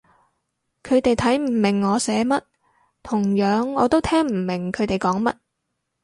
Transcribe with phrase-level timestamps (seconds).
[0.81, 2.41] 佢哋睇唔明我寫乜，
[3.03, 5.35] 同樣我都聽唔明佢哋講乜